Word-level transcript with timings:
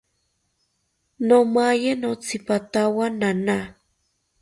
Nomaye 1.27 1.91
notzipatawo 2.01 3.03
nana 3.19 3.57